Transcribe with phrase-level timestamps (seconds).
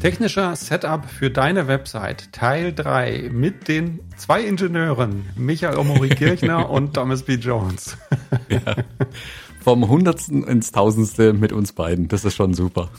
[0.00, 6.94] Technischer Setup für deine Website, Teil 3 mit den zwei Ingenieuren, Michael Omori Kirchner und
[6.94, 7.34] Thomas B.
[7.34, 7.98] Jones.
[8.48, 8.76] Ja.
[9.62, 12.08] Vom Hundertsten ins Tausendste mit uns beiden.
[12.08, 12.88] Das ist schon super.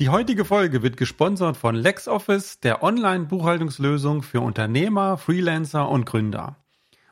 [0.00, 6.56] Die heutige Folge wird gesponsert von LexOffice, der Online-Buchhaltungslösung für Unternehmer, Freelancer und Gründer.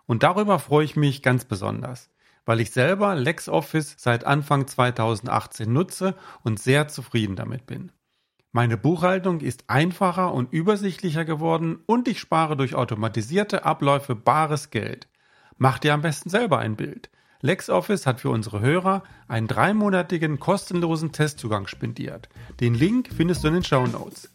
[0.07, 2.11] Und darüber freue ich mich ganz besonders
[2.49, 7.93] weil ich selber LexOffice seit Anfang 2018 nutze und sehr zufrieden damit bin.
[8.53, 15.09] Meine Buchhaltung ist einfacher und übersichtlicher geworden und ich spare durch automatisierte Abläufe bares Geld.
[15.59, 17.11] Mach dir am besten selber ein Bild.
[17.43, 22.31] LexOffice hat für unsere Hörer einen dreimonatigen kostenlosen Testzugang spendiert.
[22.61, 24.31] Den Link findest du in den Show Notes.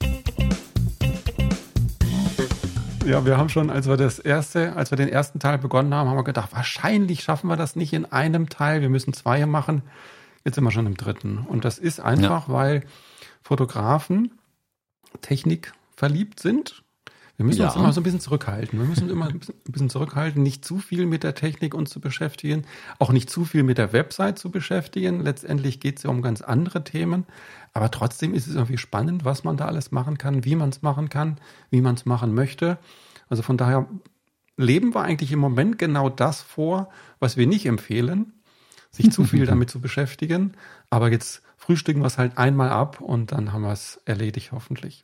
[3.05, 6.09] Ja, wir haben schon, als wir das erste, als wir den ersten Teil begonnen haben,
[6.09, 8.81] haben wir gedacht, wahrscheinlich schaffen wir das nicht in einem Teil.
[8.81, 9.83] Wir müssen zwei machen.
[10.45, 11.39] Jetzt sind wir schon im dritten.
[11.39, 12.53] Und das ist einfach, ja.
[12.53, 12.83] weil
[13.41, 14.31] Fotografen
[15.21, 16.82] Technik verliebt sind
[17.35, 17.67] wir müssen ja.
[17.67, 18.79] uns immer so ein bisschen zurückhalten.
[18.79, 22.63] Wir müssen immer ein bisschen zurückhalten, nicht zu viel mit der Technik uns zu beschäftigen,
[22.99, 25.21] auch nicht zu viel mit der Website zu beschäftigen.
[25.21, 27.25] Letztendlich geht es ja um ganz andere Themen.
[27.73, 30.83] Aber trotzdem ist es irgendwie spannend, was man da alles machen kann, wie man es
[30.83, 31.37] machen kann,
[31.71, 32.77] wie man es machen möchte.
[33.29, 33.87] Also von daher
[34.55, 38.33] leben wir eigentlich im Moment genau das vor, was wir nicht empfehlen,
[38.91, 40.53] sich zu viel damit zu beschäftigen.
[40.91, 45.03] Aber jetzt frühstücken wir es halt einmal ab und dann haben wir es erledigt, hoffentlich.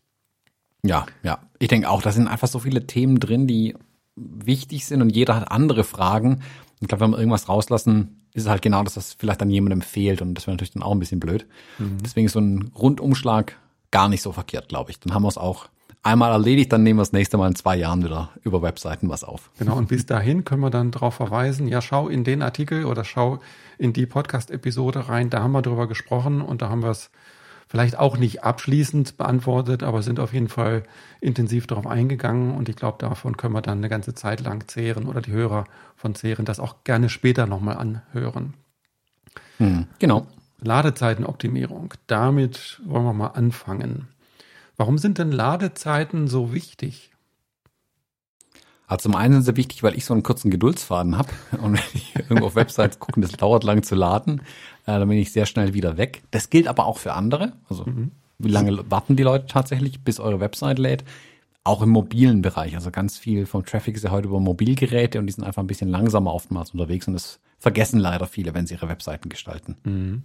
[0.84, 1.40] Ja, ja.
[1.60, 3.76] Ich denke auch, da sind einfach so viele Themen drin, die
[4.16, 6.42] wichtig sind und jeder hat andere Fragen.
[6.80, 9.82] Ich glaube, wenn wir irgendwas rauslassen, ist es halt genau, dass das vielleicht an jemandem
[9.82, 11.46] fehlt und das wäre natürlich dann auch ein bisschen blöd.
[11.78, 11.98] Mhm.
[12.04, 13.58] Deswegen ist so ein Rundumschlag
[13.92, 15.00] gar nicht so verkehrt, glaube ich.
[15.00, 15.68] Dann haben wir es auch
[16.04, 19.24] einmal erledigt, dann nehmen wir das nächste Mal in zwei Jahren wieder über Webseiten was
[19.24, 19.52] auf.
[19.60, 23.04] Genau, und bis dahin können wir dann darauf verweisen, ja, schau in den Artikel oder
[23.04, 23.40] schau
[23.78, 27.12] in die Podcast-Episode rein, da haben wir drüber gesprochen und da haben wir es
[27.70, 30.84] vielleicht auch nicht abschließend beantwortet, aber sind auf jeden Fall
[31.22, 35.08] intensiv darauf eingegangen und ich glaube, davon können wir dann eine ganze Zeit lang zehren
[35.08, 35.66] oder die Hörer
[35.96, 38.56] von zehren das auch gerne später nochmal anhören.
[39.58, 40.26] Hm, genau.
[40.62, 41.94] Ladezeitenoptimierung.
[42.08, 44.10] Damit wollen wir mal anfangen.
[44.76, 47.12] Warum sind denn Ladezeiten so wichtig?
[48.88, 51.30] Also zum einen sind sie wichtig, weil ich so einen kurzen Geduldsfaden habe
[51.62, 54.42] und wenn ich irgendwo auf Websites gucke, das dauert lang zu laden,
[54.90, 56.24] äh, dann bin ich sehr schnell wieder weg.
[56.32, 57.54] Das gilt aber auch für andere.
[57.70, 58.12] Also mhm.
[58.40, 61.04] wie lange warten die Leute tatsächlich, bis eure Website lädt?
[61.64, 62.76] Auch im mobilen Bereich.
[62.76, 65.68] Also ganz viel vom Traffic ist ja heute über Mobilgeräte und die sind einfach ein
[65.68, 69.76] bisschen langsamer oftmals unterwegs und das vergessen leider viele, wenn sie ihre Webseiten gestalten.
[69.84, 70.24] Mhm.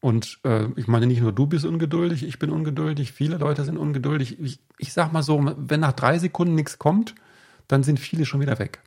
[0.00, 3.76] Und äh, ich meine, nicht nur du bist ungeduldig, ich bin ungeduldig, viele Leute sind
[3.76, 4.38] ungeduldig.
[4.40, 7.14] Ich, ich sag mal so, wenn nach drei Sekunden nichts kommt,
[7.66, 8.80] dann sind viele schon wieder weg.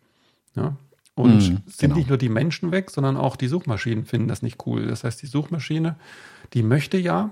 [0.55, 0.77] Ja?
[1.19, 1.95] Und mm, sind genau.
[1.95, 4.87] nicht nur die Menschen weg, sondern auch die Suchmaschinen finden das nicht cool.
[4.87, 5.97] Das heißt, die Suchmaschine,
[6.53, 7.31] die möchte ja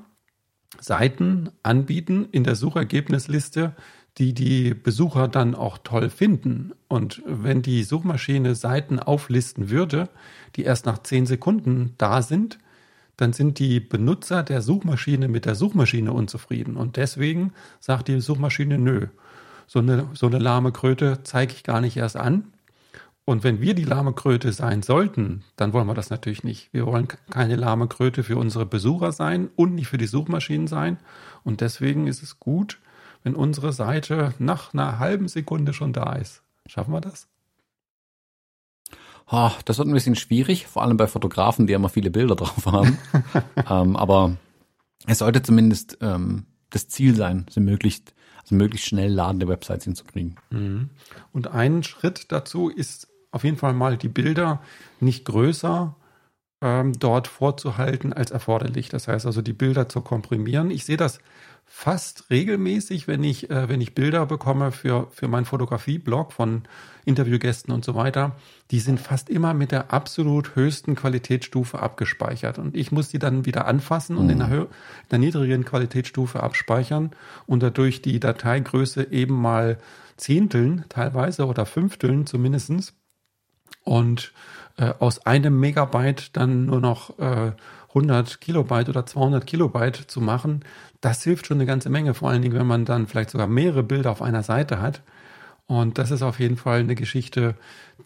[0.81, 3.77] Seiten anbieten in der Suchergebnisliste,
[4.17, 6.73] die die Besucher dann auch toll finden.
[6.89, 10.09] Und wenn die Suchmaschine Seiten auflisten würde,
[10.57, 12.59] die erst nach zehn Sekunden da sind,
[13.15, 16.75] dann sind die Benutzer der Suchmaschine mit der Suchmaschine unzufrieden.
[16.75, 19.07] Und deswegen sagt die Suchmaschine, nö,
[19.65, 22.51] so eine, so eine lahme Kröte zeige ich gar nicht erst an.
[23.29, 26.69] Und wenn wir die lahme Kröte sein sollten, dann wollen wir das natürlich nicht.
[26.71, 30.97] Wir wollen keine lahme Kröte für unsere Besucher sein und nicht für die Suchmaschinen sein.
[31.43, 32.79] Und deswegen ist es gut,
[33.23, 36.41] wenn unsere Seite nach einer halben Sekunde schon da ist.
[36.67, 37.27] Schaffen wir das?
[39.29, 42.65] Oh, das wird ein bisschen schwierig, vor allem bei Fotografen, die immer viele Bilder drauf
[42.65, 42.97] haben.
[43.69, 44.37] ähm, aber
[45.05, 50.37] es sollte zumindest ähm, das Ziel sein, sie möglichst also möglichst schnell ladende Websites hinzukriegen.
[50.51, 50.91] Mhm.
[51.33, 54.61] Und ein Schritt dazu ist auf jeden Fall mal die Bilder
[54.99, 55.95] nicht größer
[56.59, 58.89] ähm, dort vorzuhalten als erforderlich.
[58.89, 60.71] Das heißt also die Bilder zu komprimieren.
[60.71, 61.19] Ich sehe das
[61.69, 66.63] fast regelmäßig, wenn ich, äh, wenn ich Bilder bekomme für, für meinen Fotografie-Blog von
[67.05, 68.35] Interviewgästen und so weiter,
[68.71, 72.57] die sind fast immer mit der absolut höchsten Qualitätsstufe abgespeichert.
[72.57, 74.61] Und ich muss die dann wieder anfassen und in, der, mhm.
[74.61, 74.67] in
[75.11, 77.11] der niedrigen Qualitätsstufe abspeichern
[77.45, 79.77] und dadurch die Dateigröße eben mal
[80.15, 82.93] Zehnteln teilweise oder Fünfteln zumindestens
[83.83, 84.31] und
[84.77, 87.51] äh, aus einem Megabyte dann nur noch äh,
[87.89, 90.63] 100 Kilobyte oder 200 Kilobyte zu machen,
[91.01, 93.83] das hilft schon eine ganze Menge, vor allen Dingen, wenn man dann vielleicht sogar mehrere
[93.83, 95.01] Bilder auf einer Seite hat.
[95.67, 97.55] Und das ist auf jeden Fall eine Geschichte,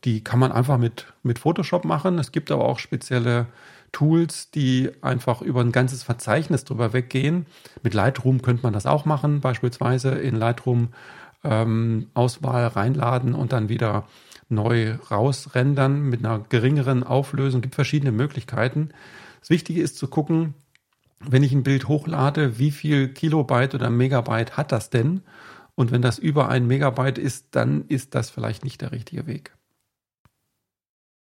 [0.03, 2.17] die kann man einfach mit, mit Photoshop machen.
[2.17, 3.45] Es gibt aber auch spezielle
[3.91, 7.45] Tools, die einfach über ein ganzes Verzeichnis drüber weggehen.
[7.83, 10.89] Mit Lightroom könnte man das auch machen, beispielsweise in Lightroom
[11.43, 14.05] ähm, Auswahl reinladen und dann wieder
[14.51, 17.59] neu rausrendern mit einer geringeren Auflösung.
[17.59, 18.89] Es gibt verschiedene Möglichkeiten.
[19.39, 20.53] Das Wichtige ist zu gucken,
[21.19, 25.21] wenn ich ein Bild hochlade, wie viel Kilobyte oder Megabyte hat das denn?
[25.75, 29.55] Und wenn das über ein Megabyte ist, dann ist das vielleicht nicht der richtige Weg.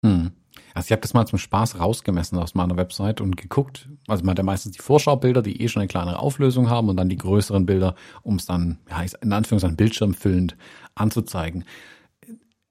[0.03, 0.31] Hm.
[0.73, 3.89] Also ich habe das mal zum Spaß rausgemessen aus meiner Website und geguckt.
[4.07, 6.97] Also man hat ja meistens die Vorschaubilder, die eh schon eine kleinere Auflösung haben und
[6.97, 10.55] dann die größeren Bilder, um es dann, ja, in Anführungszeichen bildschirmfüllend
[10.95, 11.65] anzuzeigen.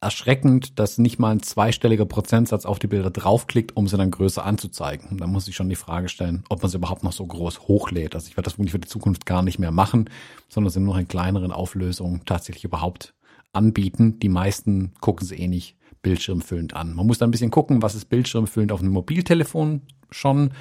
[0.01, 4.45] Erschreckend, dass nicht mal ein zweistelliger Prozentsatz auf die Bilder draufklickt, um sie dann größer
[4.45, 5.09] anzuzeigen.
[5.09, 7.63] Und da muss ich schon die Frage stellen, ob man sie überhaupt noch so groß
[7.63, 8.15] hochlädt.
[8.15, 10.09] Also ich werde das wirklich für die Zukunft gar nicht mehr machen,
[10.49, 13.15] sondern sie nur noch in kleineren Auflösungen tatsächlich überhaupt
[13.53, 14.21] anbieten.
[14.21, 16.95] Die meisten gucken sie eh nicht bildschirmfüllend an.
[16.95, 20.53] Man muss da ein bisschen gucken, was ist bildschirmfüllend auf einem Mobiltelefon schon,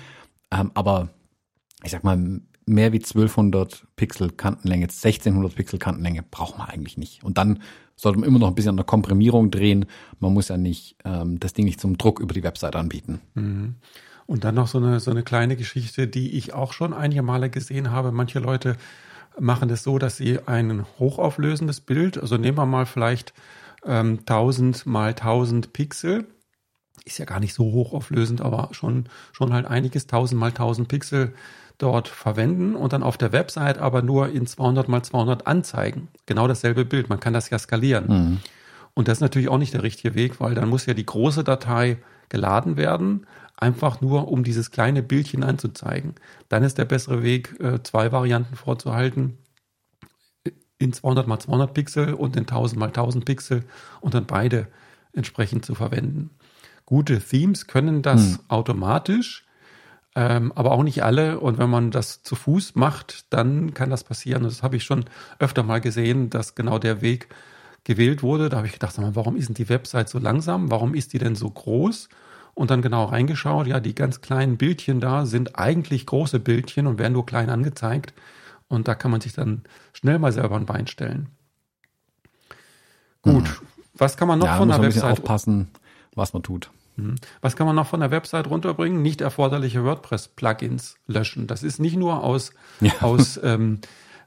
[0.51, 1.09] ähm, aber
[1.83, 7.23] ich sag mal, mehr wie 1200 Pixel Kantenlänge, 1600 Pixel Kantenlänge braucht man eigentlich nicht.
[7.23, 7.59] Und dann
[7.95, 9.85] sollte man immer noch ein bisschen an der Komprimierung drehen.
[10.19, 13.21] Man muss ja nicht ähm, das Ding nicht zum Druck über die Website anbieten.
[13.33, 13.75] Mhm.
[14.27, 17.49] Und dann noch so eine, so eine kleine Geschichte, die ich auch schon einige Male
[17.49, 18.11] gesehen habe.
[18.11, 18.75] Manche Leute
[19.39, 23.33] machen das so, dass sie ein hochauflösendes Bild, also nehmen wir mal vielleicht
[23.85, 26.27] ähm, 1000 mal 1000 Pixel.
[27.05, 31.33] Ist ja gar nicht so hochauflösend, aber schon, schon halt einiges 1000 mal 1000 Pixel
[31.77, 36.07] dort verwenden und dann auf der Website aber nur in 200 mal 200 anzeigen.
[36.25, 37.09] Genau dasselbe Bild.
[37.09, 38.07] Man kann das ja skalieren.
[38.07, 38.39] Mhm.
[38.93, 41.43] Und das ist natürlich auch nicht der richtige Weg, weil dann muss ja die große
[41.43, 41.97] Datei
[42.29, 46.15] geladen werden, einfach nur um dieses kleine Bildchen anzuzeigen.
[46.49, 49.37] Dann ist der bessere Weg, äh, zwei Varianten vorzuhalten
[50.79, 53.63] in 200 mal 200 Pixel und in 1000 mal 1000 Pixel
[54.01, 54.67] und dann beide
[55.13, 56.29] entsprechend zu verwenden.
[56.85, 58.39] Gute Themes können das hm.
[58.47, 59.45] automatisch,
[60.17, 61.39] ähm, aber auch nicht alle.
[61.39, 64.41] Und wenn man das zu Fuß macht, dann kann das passieren.
[64.41, 65.05] Das habe ich schon
[65.37, 67.27] öfter mal gesehen, dass genau der Weg
[67.83, 68.49] gewählt wurde.
[68.49, 70.71] Da habe ich gedacht, warum ist denn die Website so langsam?
[70.71, 72.09] Warum ist die denn so groß?
[72.55, 76.97] Und dann genau reingeschaut, ja, die ganz kleinen Bildchen da sind eigentlich große Bildchen und
[76.97, 78.15] werden nur klein angezeigt.
[78.69, 81.29] Und da kann man sich dann schnell mal selber ein Bein stellen.
[83.21, 83.67] Gut, mhm.
[83.93, 85.67] was kann man noch ja, von der Website aufpassen,
[86.15, 86.71] was man tut?
[86.97, 87.15] Mhm.
[87.41, 89.01] Was kann man noch von der Website runterbringen?
[89.01, 91.47] Nicht erforderliche WordPress-Plugins löschen.
[91.47, 92.51] Das ist nicht nur aus,
[92.81, 92.91] ja.
[93.01, 93.79] aus, ähm,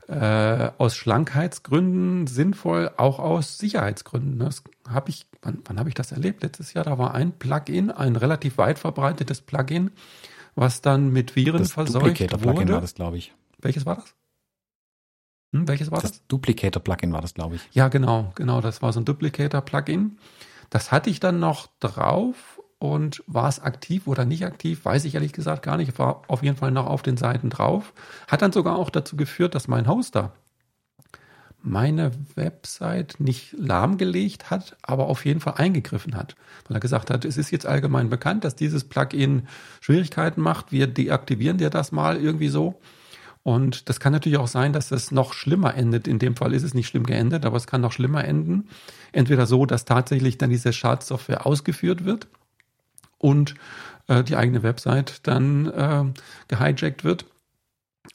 [0.08, 4.38] äh, aus Schlankheitsgründen sinnvoll, auch aus Sicherheitsgründen.
[4.38, 6.43] Das habe ich, wann, wann habe ich das erlebt?
[6.43, 9.90] Letztes Jahr, da war ein Plugin, ein relativ weit verbreitetes Plugin,
[10.55, 12.72] was dann mit Viren das verseucht wurde.
[12.72, 13.34] war das, glaube ich.
[13.58, 14.14] Welches war das?
[15.52, 16.12] Hm, welches war das?
[16.12, 17.69] Das Duplicator-Plugin war das, glaube ich.
[17.72, 18.61] Ja, genau, genau.
[18.61, 20.19] Das war so ein Duplicator-Plugin.
[20.70, 25.15] Das hatte ich dann noch drauf und war es aktiv oder nicht aktiv, weiß ich
[25.15, 25.99] ehrlich gesagt gar nicht.
[25.99, 27.93] War auf jeden Fall noch auf den Seiten drauf.
[28.27, 30.32] Hat dann sogar auch dazu geführt, dass mein Hoster
[31.62, 36.37] meine Website nicht lahmgelegt hat, aber auf jeden Fall eingegriffen hat,
[36.67, 39.47] weil er gesagt hat, es ist jetzt allgemein bekannt, dass dieses Plugin
[39.82, 40.73] Schwierigkeiten macht.
[40.73, 42.81] Wir deaktivieren dir das mal irgendwie so.
[43.43, 46.09] Und das kann natürlich auch sein, dass es noch schlimmer endet.
[46.09, 48.69] In dem Fall ist es nicht schlimm geendet, aber es kann noch schlimmer enden.
[49.12, 52.27] Entweder so, dass tatsächlich dann diese Schadsoftware ausgeführt wird
[53.20, 53.55] und
[54.08, 56.05] äh, die eigene Website dann äh,
[56.49, 57.26] gehijackt wird.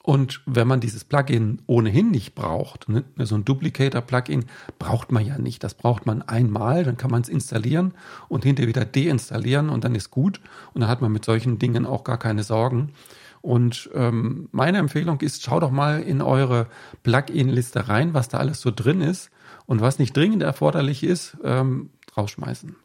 [0.03, 4.45] Und wenn man dieses Plugin ohnehin nicht braucht, ne, so ein Duplicator-Plugin
[4.77, 5.63] braucht man ja nicht.
[5.63, 7.93] Das braucht man einmal, dann kann man es installieren
[8.27, 10.41] und hinterher wieder deinstallieren und dann ist gut.
[10.73, 12.93] Und dann hat man mit solchen Dingen auch gar keine Sorgen.
[13.41, 16.67] Und ähm, meine Empfehlung ist, schau doch mal in eure
[17.03, 19.29] Plugin-Liste rein, was da alles so drin ist
[19.67, 22.75] und was nicht dringend erforderlich ist, ähm, rausschmeißen.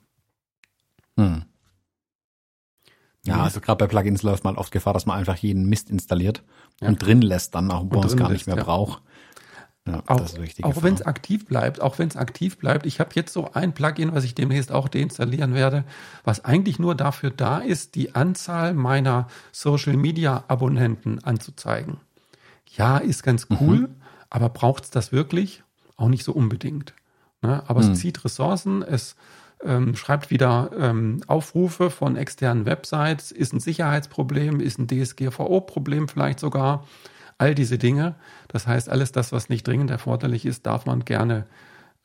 [1.17, 1.45] Hm.
[3.27, 6.43] Ja, also gerade bei Plugins läuft man oft Gefahr, dass man einfach jeden Mist installiert
[6.81, 6.89] ja.
[6.89, 8.63] und drin lässt dann, auch wo man es gar nicht mehr ja.
[8.63, 9.03] braucht.
[9.87, 10.21] Ja, auch
[10.63, 12.85] auch wenn es aktiv bleibt, auch wenn es aktiv bleibt.
[12.85, 15.85] Ich habe jetzt so ein Plugin, was ich demnächst auch deinstallieren werde,
[16.23, 21.97] was eigentlich nur dafür da ist, die Anzahl meiner Social Media Abonnenten anzuzeigen.
[22.77, 23.57] Ja, ist ganz mhm.
[23.61, 23.97] cool, mhm.
[24.29, 25.63] aber braucht es das wirklich?
[25.97, 26.95] Auch nicht so unbedingt.
[27.41, 27.63] Ne?
[27.67, 27.93] Aber mhm.
[27.93, 29.17] es zieht Ressourcen, es
[29.65, 36.41] ähm, schreibt wieder ähm, Aufrufe von externen Websites, ist ein Sicherheitsproblem, ist ein DSGVO-Problem vielleicht
[36.41, 36.87] sogar
[37.39, 38.15] all diese Dinge.
[38.49, 41.47] Das heißt, alles das, was nicht dringend erforderlich ist, darf man gerne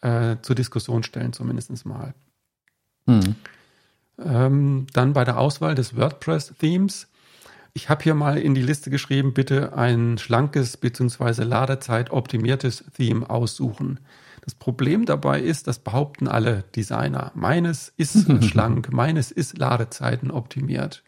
[0.01, 2.13] äh, zur Diskussion stellen, zumindest mal.
[3.07, 3.35] Hm.
[4.17, 7.07] Ähm, dann bei der Auswahl des WordPress-Themes.
[7.73, 11.43] Ich habe hier mal in die Liste geschrieben, bitte ein schlankes bzw.
[11.43, 13.99] Ladezeit optimiertes Theme aussuchen.
[14.45, 17.31] Das Problem dabei ist, das behaupten alle Designer.
[17.33, 21.03] Meines ist schlank, meines ist Ladezeiten optimiert.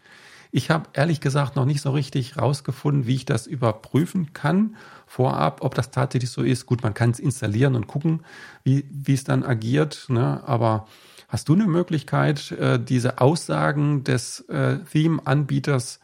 [0.52, 4.76] Ich habe ehrlich gesagt noch nicht so richtig rausgefunden, wie ich das überprüfen kann
[5.06, 6.66] vorab, ob das tatsächlich so ist.
[6.66, 8.22] Gut, man kann es installieren und gucken,
[8.64, 10.06] wie, wie es dann agiert.
[10.10, 10.42] Ne?
[10.48, 10.88] Aber
[11.28, 16.00] hast du eine Möglichkeit, äh, diese Aussagen des äh, Theme-Anbieters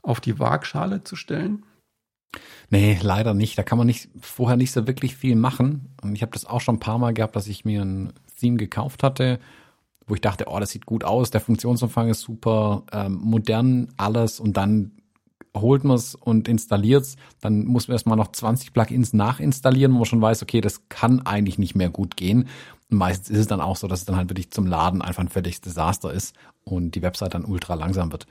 [0.00, 1.64] auf die Waagschale zu stellen?
[2.70, 3.56] Nee, leider nicht.
[3.56, 5.94] Da kann man nicht vorher nicht so wirklich viel machen.
[6.02, 8.56] Und ich habe das auch schon ein paar Mal gehabt, dass ich mir ein Theme
[8.56, 9.38] gekauft hatte,
[10.06, 14.40] wo ich dachte, oh, das sieht gut aus, der Funktionsumfang ist super, ähm, modern alles
[14.40, 14.92] und dann
[15.56, 19.98] holt man es und installiert es, dann muss man erstmal noch 20 Plugins nachinstallieren, wo
[19.98, 22.48] man schon weiß, okay, das kann eigentlich nicht mehr gut gehen.
[22.90, 25.22] Und meistens ist es dann auch so, dass es dann halt wirklich zum Laden einfach
[25.22, 28.26] ein völliges Desaster ist und die Website dann ultra langsam wird.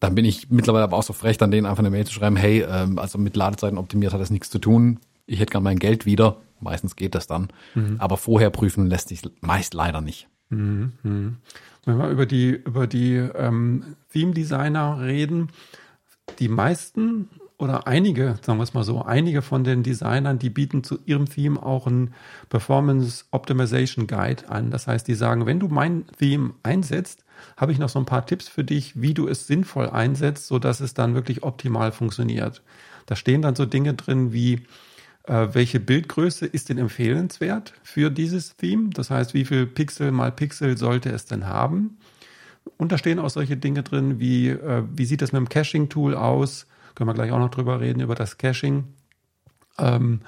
[0.00, 2.36] Dann bin ich mittlerweile aber auch so frech, dann denen einfach eine Mail zu schreiben,
[2.36, 5.00] hey, ähm, also mit Ladezeiten optimiert hat das nichts zu tun.
[5.26, 6.36] Ich hätte gern mein Geld wieder.
[6.60, 7.48] Meistens geht das dann.
[7.74, 7.96] Mhm.
[7.98, 10.28] Aber vorher prüfen lässt sich meist leider nicht.
[10.50, 10.92] Mhm.
[11.02, 11.36] mhm.
[11.84, 15.50] Wenn wir über die, über die ähm, Theme-Designer reden,
[16.40, 20.84] die meisten oder einige, sagen wir es mal so, einige von den Designern, die bieten
[20.84, 22.12] zu ihrem Theme auch einen
[22.50, 24.70] Performance Optimization Guide an.
[24.70, 27.24] Das heißt, die sagen, wenn du mein Theme einsetzt,
[27.56, 30.80] habe ich noch so ein paar Tipps für dich, wie du es sinnvoll einsetzt, sodass
[30.80, 32.62] es dann wirklich optimal funktioniert.
[33.06, 34.66] Da stehen dann so Dinge drin wie,
[35.24, 38.90] äh, welche Bildgröße ist denn empfehlenswert für dieses Theme?
[38.90, 41.98] Das heißt, wie viel Pixel mal Pixel sollte es denn haben?
[42.76, 46.14] Und da stehen auch solche Dinge drin wie, äh, wie sieht das mit dem Caching-Tool
[46.14, 46.66] aus?
[46.96, 48.84] Können wir gleich auch noch drüber reden, über das Caching.
[49.78, 50.22] Ähm,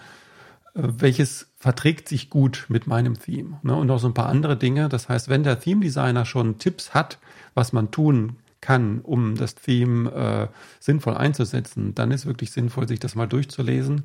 [0.75, 3.59] äh, welches verträgt sich gut mit meinem Theme?
[3.63, 3.75] Ne?
[3.75, 4.89] Und noch so ein paar andere Dinge.
[4.89, 7.19] Das heißt, wenn der Theme-Designer schon Tipps hat,
[7.55, 10.49] was man tun kann, um das Theme äh,
[10.79, 14.05] sinnvoll einzusetzen, dann ist wirklich sinnvoll, sich das mal durchzulesen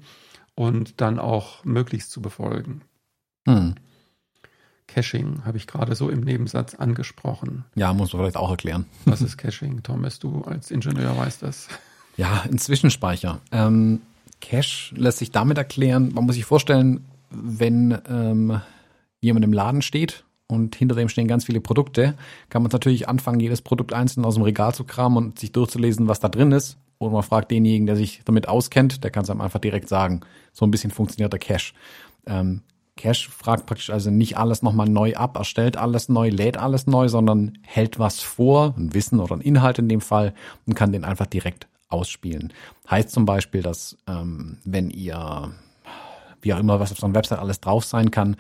[0.56, 2.82] und dann auch möglichst zu befolgen.
[3.46, 3.76] Hm.
[4.88, 7.66] Caching habe ich gerade so im Nebensatz angesprochen.
[7.76, 8.86] Ja, muss man vielleicht auch erklären.
[9.06, 9.84] Was ist Caching?
[9.84, 11.68] Thomas, du als Ingenieur weißt das.
[12.16, 13.40] Ja, ein Zwischenspeicher.
[13.52, 14.02] Ähm,
[14.42, 18.62] Cache lässt sich damit erklären, man muss sich vorstellen, wenn ähm,
[19.22, 22.16] jemand im Laden steht und hinter dem stehen ganz viele Produkte,
[22.50, 26.08] kann man natürlich anfangen, jedes Produkt einzeln aus dem Regal zu kramen und sich durchzulesen,
[26.08, 26.78] was da drin ist.
[27.00, 30.22] Oder man fragt denjenigen, der sich damit auskennt, der kann es einem einfach direkt sagen.
[30.52, 31.74] So ein bisschen funktioniert der Cache.
[32.28, 32.62] Ähm,
[32.96, 37.08] Cache fragt praktisch also nicht alles nochmal neu ab, erstellt alles neu, lädt alles neu,
[37.08, 40.34] sondern hält was vor, ein Wissen oder ein Inhalt in dem Fall,
[40.68, 42.52] und kann den einfach direkt ausspielen.
[42.90, 45.52] Heißt zum Beispiel, dass ähm, wenn ihr,
[46.42, 48.36] wie auch immer, was auf so einer Website alles drauf sein kann,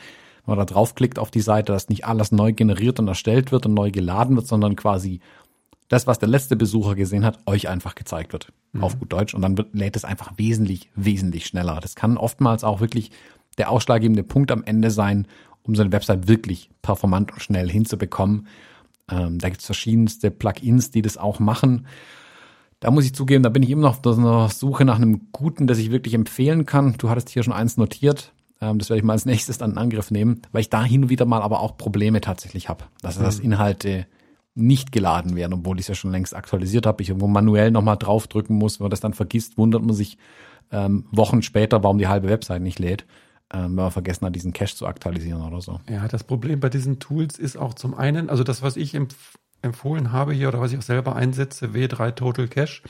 [0.45, 3.65] wenn man da draufklickt auf die Seite, dass nicht alles neu generiert und erstellt wird
[3.65, 5.22] und neu geladen wird, sondern quasi
[5.88, 8.51] das, was der letzte Besucher gesehen hat, euch einfach gezeigt wird.
[8.72, 8.83] Mhm.
[8.83, 9.33] Auf gut Deutsch.
[9.33, 11.79] Und dann wird, lädt es einfach wesentlich, wesentlich schneller.
[11.81, 13.12] Das kann oftmals auch wirklich
[13.57, 15.27] der ausschlaggebende Punkt am Ende sein,
[15.62, 18.48] um so eine Website wirklich performant und schnell hinzubekommen.
[19.10, 21.88] Ähm, da gibt es verschiedenste Plugins, die das auch machen.
[22.83, 25.67] Da muss ich zugeben, da bin ich immer noch auf der Suche nach einem guten,
[25.67, 26.95] das ich wirklich empfehlen kann.
[26.97, 28.33] Du hattest hier schon eins notiert.
[28.59, 31.03] Ähm, das werde ich mal als nächstes dann in Angriff nehmen, weil ich da hin
[31.03, 32.83] und wieder mal aber auch Probleme tatsächlich habe.
[33.01, 33.23] Dass mhm.
[33.23, 34.05] das Inhalte
[34.53, 37.01] nicht geladen werden, obwohl ich es ja schon längst aktualisiert habe.
[37.01, 38.81] Ich irgendwo manuell nochmal draufdrücken muss.
[38.81, 40.17] Wenn man das dann vergisst, wundert man sich
[40.69, 43.05] ähm, Wochen später, warum die halbe Website nicht lädt
[43.53, 45.79] ähm, wenn man vergessen hat, diesen Cache zu aktualisieren oder so.
[45.89, 48.95] Ja, das Problem bei diesen Tools ist auch zum einen, also das, was ich
[49.63, 52.82] empfohlen habe hier oder was ich auch selber einsetze, W3 Total Cache,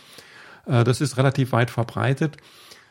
[0.66, 2.38] äh, das ist relativ weit verbreitet.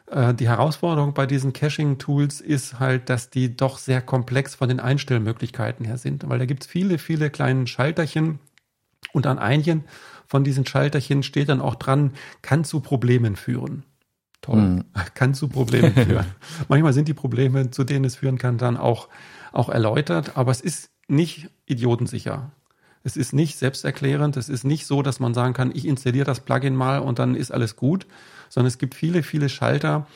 [0.06, 4.80] Äh, die Herausforderung bei diesen Caching-Tools ist halt, dass die doch sehr komplex von den
[4.80, 8.38] Einstellmöglichkeiten her sind, weil da gibt es viele, viele kleine Schalterchen
[9.12, 9.84] und an einigen
[10.26, 13.84] von diesen Schalterchen steht dann auch dran, kann zu Problemen führen.
[14.40, 14.60] Toll.
[14.60, 14.84] Mhm.
[15.14, 16.26] Kann zu Problemen führen.
[16.68, 19.08] Manchmal sind die Probleme, zu denen es führen kann, dann auch,
[19.52, 22.50] auch erläutert, aber es ist nicht idiotensicher.
[23.04, 24.36] Es ist nicht selbsterklärend.
[24.36, 27.34] Es ist nicht so, dass man sagen kann, ich installiere das Plugin mal und dann
[27.34, 28.06] ist alles gut,
[28.48, 30.06] sondern es gibt viele, viele Schalter,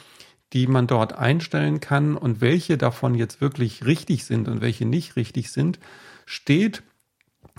[0.52, 5.16] die man dort einstellen kann und welche davon jetzt wirklich richtig sind und welche nicht
[5.16, 5.80] richtig sind,
[6.24, 6.82] steht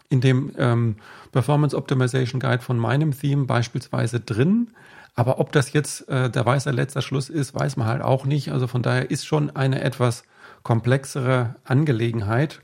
[0.09, 0.95] in dem ähm,
[1.31, 4.71] Performance Optimization Guide von meinem Theme beispielsweise drin.
[5.15, 8.51] Aber ob das jetzt äh, der weiße letzter Schluss ist, weiß man halt auch nicht.
[8.51, 10.23] Also von daher ist schon eine etwas
[10.63, 12.61] komplexere Angelegenheit.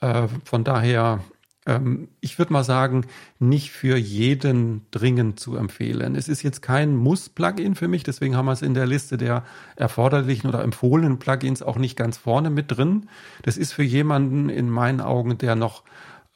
[0.00, 1.20] Äh, von daher,
[1.66, 3.06] ähm, ich würde mal sagen,
[3.38, 6.14] nicht für jeden dringend zu empfehlen.
[6.14, 9.44] Es ist jetzt kein Muss-Plugin für mich, deswegen haben wir es in der Liste der
[9.76, 13.08] erforderlichen oder empfohlenen Plugins auch nicht ganz vorne mit drin.
[13.42, 15.84] Das ist für jemanden in meinen Augen, der noch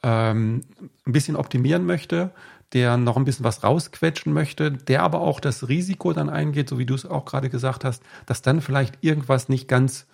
[0.03, 0.63] ähm,
[1.05, 2.31] ein bisschen optimieren möchte,
[2.73, 6.77] der noch ein bisschen was rausquetschen möchte, der aber auch das Risiko dann eingeht, so
[6.77, 10.07] wie du es auch gerade gesagt hast, dass dann vielleicht irgendwas nicht ganz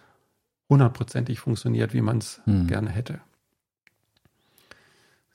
[0.69, 2.67] hundertprozentig funktioniert, wie man es hm.
[2.67, 3.19] gerne hätte.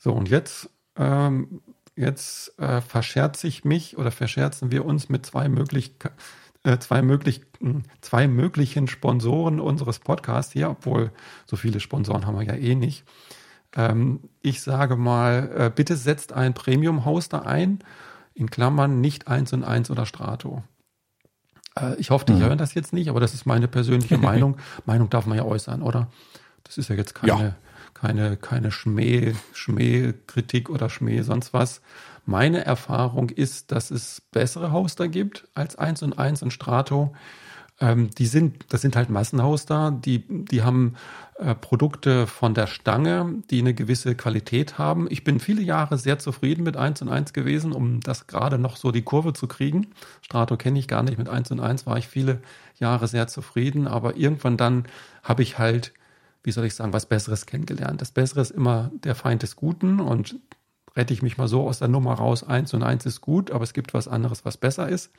[0.03, 1.61] So, und jetzt, ähm,
[1.95, 5.93] jetzt äh, verscherze ich mich oder verscherzen wir uns mit zwei, möglich,
[6.65, 7.43] äh, zwei, möglich,
[8.01, 11.13] zwei möglichen Sponsoren unseres Podcasts hier, obwohl
[11.45, 13.05] so viele Sponsoren haben wir ja eh nicht.
[13.77, 17.81] Ähm, ich sage mal, äh, bitte setzt einen Premium-Hoster ein.
[18.33, 20.63] in Klammern nicht 1 und 1 oder Strato.
[21.79, 22.41] Äh, ich hoffe, die mhm.
[22.41, 24.57] hören das jetzt nicht, aber das ist meine persönliche Meinung.
[24.87, 26.09] Meinung darf man ja äußern, oder?
[26.65, 27.55] Das ist ja jetzt keine, ja.
[27.95, 31.81] Keine, keine Schmäh, Schmähkritik oder Schmäh sonst was.
[32.27, 37.15] Meine Erfahrung ist, dass es bessere Hoster gibt als 1 und 1 und Strato.
[37.81, 40.97] Ähm, die sind, das sind halt Massenhoster, die, die haben
[41.39, 45.07] äh, Produkte von der Stange, die eine gewisse Qualität haben.
[45.11, 48.77] Ich bin viele Jahre sehr zufrieden mit 1 und 1 gewesen, um das gerade noch
[48.77, 49.89] so die Kurve zu kriegen.
[50.21, 51.17] Strato kenne ich gar nicht.
[51.17, 52.43] Mit 1 und 1 war ich viele
[52.79, 54.85] Jahre sehr zufrieden, aber irgendwann dann
[55.23, 55.95] habe ich halt,
[56.43, 58.01] wie soll ich sagen, was Besseres kennengelernt.
[58.01, 60.37] Das Bessere ist immer der Feind des Guten und
[60.97, 62.45] rette ich mich mal so aus der Nummer raus.
[62.45, 65.11] 1 und 1 ist gut, aber es gibt was anderes, was besser ist.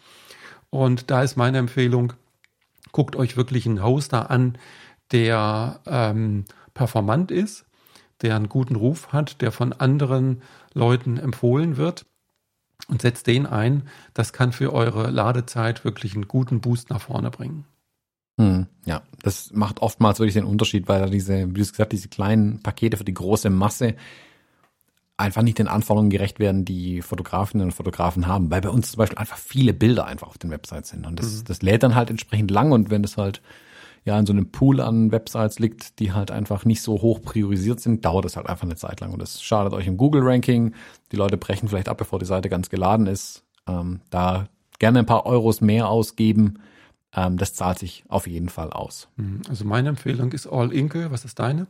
[0.69, 2.13] Und da ist meine Empfehlung,
[2.91, 4.57] guckt euch wirklich einen Hoster an,
[5.11, 7.65] der ähm, performant ist,
[8.21, 10.41] der einen guten Ruf hat, der von anderen
[10.73, 12.05] Leuten empfohlen wird
[12.87, 13.87] und setzt den ein.
[14.13, 17.65] Das kann für eure Ladezeit wirklich einen guten Boost nach vorne bringen.
[18.37, 21.91] Hm, ja, das macht oftmals wirklich den Unterschied, weil da diese, wie du es gesagt,
[21.91, 23.95] diese kleinen Pakete für die große Masse
[25.17, 28.97] einfach nicht den Anforderungen gerecht werden, die Fotografinnen und Fotografen haben, weil bei uns zum
[28.97, 31.43] Beispiel einfach viele Bilder einfach auf den Websites sind und das, mhm.
[31.45, 33.41] das lädt dann halt entsprechend lang und wenn das halt
[34.03, 37.79] ja in so einem Pool an Websites liegt, die halt einfach nicht so hoch priorisiert
[37.79, 40.73] sind, dauert es halt einfach eine Zeit lang und das schadet euch im Google-Ranking.
[41.11, 43.43] Die Leute brechen vielleicht ab, bevor die Seite ganz geladen ist.
[43.67, 44.47] Ähm, da
[44.79, 46.59] gerne ein paar Euros mehr ausgeben.
[47.15, 49.09] Ähm, das zahlt sich auf jeden Fall aus.
[49.17, 49.41] Mhm.
[49.49, 51.11] Also meine Empfehlung ist All Inke.
[51.11, 51.67] Was ist deine?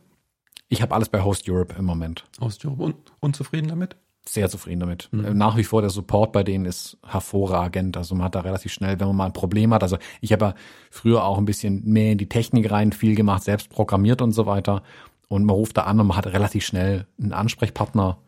[0.68, 2.24] Ich habe alles bei Host Europe im Moment.
[2.40, 3.96] Host Europe un unzufrieden damit?
[4.26, 5.08] Sehr zufrieden damit.
[5.10, 5.36] Mhm.
[5.36, 7.96] Nach wie vor der Support bei denen ist hervorragend.
[7.96, 9.82] Also man hat da relativ schnell, wenn man mal ein Problem hat.
[9.82, 10.54] Also ich habe ja
[10.90, 14.46] früher auch ein bisschen mehr in die Technik rein, viel gemacht, selbst programmiert und so
[14.46, 14.82] weiter.
[15.28, 18.18] Und man ruft da an und man hat relativ schnell einen Ansprechpartner,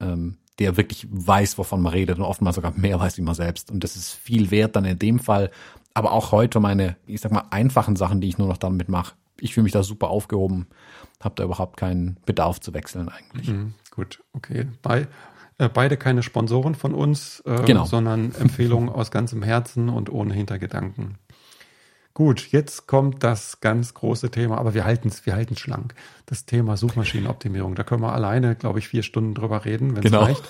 [0.00, 3.70] ähm, der wirklich weiß, wovon man redet und oftmals sogar mehr weiß wie man selbst.
[3.70, 5.50] Und das ist viel wert dann in dem Fall.
[5.94, 9.14] Aber auch heute meine, ich sag mal, einfachen Sachen, die ich nur noch damit mache.
[9.40, 10.66] Ich fühle mich da super aufgehoben,
[11.20, 13.48] habe da überhaupt keinen Bedarf zu wechseln eigentlich.
[13.48, 14.66] Mhm, gut, okay.
[14.82, 15.06] Bei
[15.58, 17.84] äh, beide keine Sponsoren von uns, äh, genau.
[17.84, 21.18] sondern Empfehlungen aus ganzem Herzen und ohne Hintergedanken.
[22.14, 25.96] Gut, jetzt kommt das ganz große Thema, aber wir halten es wir halten's schlank.
[26.26, 27.74] Das Thema Suchmaschinenoptimierung.
[27.74, 30.22] Da können wir alleine, glaube ich, vier Stunden drüber reden, wenn es genau.
[30.22, 30.48] reicht.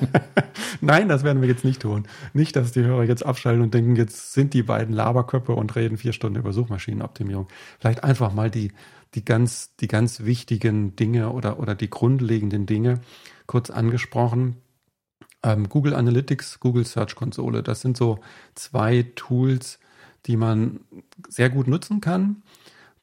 [0.80, 2.08] Nein, das werden wir jetzt nicht tun.
[2.32, 5.98] Nicht, dass die Hörer jetzt abschalten und denken, jetzt sind die beiden Laberköpfe und reden
[5.98, 7.48] vier Stunden über Suchmaschinenoptimierung.
[7.78, 8.72] Vielleicht einfach mal die,
[9.14, 13.02] die ganz, die ganz wichtigen Dinge oder, oder die grundlegenden Dinge
[13.46, 14.56] kurz angesprochen.
[15.42, 18.20] Ähm, Google Analytics, Google Search Konsole, das sind so
[18.54, 19.78] zwei Tools,
[20.26, 20.80] die man
[21.28, 22.42] sehr gut nutzen kann,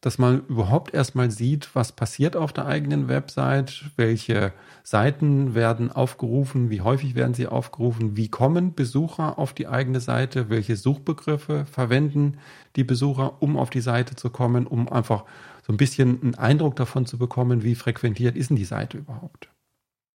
[0.02, 4.54] dass man überhaupt erstmal sieht, was passiert auf der eigenen Website, welche
[4.84, 10.50] Seiten werden aufgerufen, wie häufig werden sie aufgerufen, wie kommen Besucher auf die eigene Seite,
[10.50, 12.38] welche Suchbegriffe verwenden
[12.78, 15.26] die Besucher, um auf die Seite zu kommen, um einfach
[15.68, 19.50] so ein bisschen einen Eindruck davon zu bekommen, wie frequentiert ist denn die Seite überhaupt.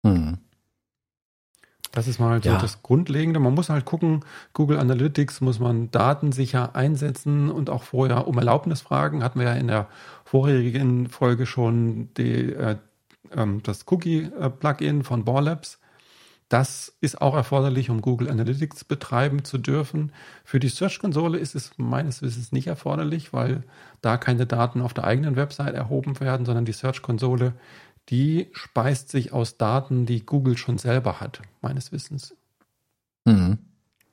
[0.07, 0.39] Hm.
[1.95, 2.59] Das ist mal so ja.
[2.59, 3.39] das Grundlegende.
[3.39, 8.81] Man muss halt gucken, Google Analytics muss man datensicher einsetzen und auch vorher um Erlaubnis
[8.81, 9.23] fragen.
[9.23, 9.87] Hatten wir ja in der
[10.25, 12.79] vorherigen Folge schon die, äh,
[13.33, 15.79] ähm, das Cookie-Plugin von Borlabs.
[16.49, 20.13] Das ist auch erforderlich, um Google Analytics betreiben zu dürfen.
[20.45, 23.63] Für die Search-Konsole ist es meines Wissens nicht erforderlich, weil
[24.03, 27.55] da keine Daten auf der eigenen Website erhoben werden, sondern die Search-Konsole
[28.11, 32.35] die speist sich aus Daten, die Google schon selber hat, meines Wissens.
[33.25, 33.59] Mhm.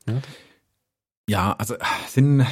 [0.07, 0.21] Ja?
[1.27, 1.75] ja, also
[2.07, 2.45] sind,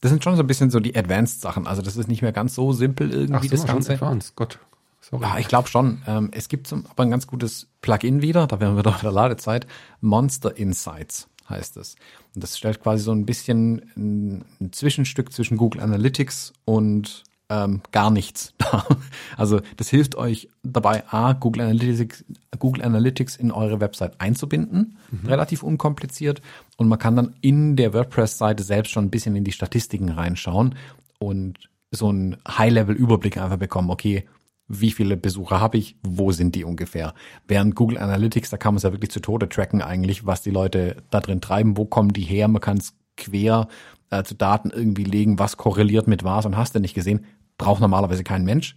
[0.00, 1.66] das sind schon so ein bisschen so die Advanced-Sachen.
[1.66, 3.92] Also das ist nicht mehr ganz so simpel irgendwie Ach, das Ganze.
[3.92, 4.58] Advanced, Gott.
[5.00, 5.22] Sorry.
[5.22, 6.02] Ja, ich glaube schon.
[6.06, 9.12] Ähm, es gibt aber ein ganz gutes Plugin wieder, da wären wir doch in der
[9.12, 9.66] Ladezeit.
[10.00, 11.94] Monster Insights heißt es.
[12.34, 17.80] Und das stellt quasi so ein bisschen ein, ein Zwischenstück zwischen Google Analytics und ähm,
[17.92, 18.84] gar nichts da.
[19.36, 22.24] Also das hilft euch dabei, A, Google Analytics,
[22.58, 25.28] Google Analytics in eure Website einzubinden, mhm.
[25.28, 26.40] relativ unkompliziert.
[26.76, 30.74] Und man kann dann in der WordPress-Seite selbst schon ein bisschen in die Statistiken reinschauen
[31.18, 34.24] und so einen High-Level-Überblick einfach bekommen, okay,
[34.68, 37.14] wie viele Besucher habe ich, wo sind die ungefähr.
[37.46, 40.50] Während Google Analytics, da kann man es ja wirklich zu Tode tracken eigentlich, was die
[40.50, 43.68] Leute da drin treiben, wo kommen die her, man kann es quer
[44.10, 47.24] äh, zu Daten irgendwie legen, was korreliert mit was und hast du nicht gesehen
[47.58, 48.76] braucht normalerweise kein Mensch.